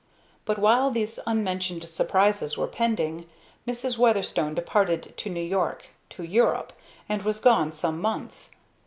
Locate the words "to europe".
6.09-6.73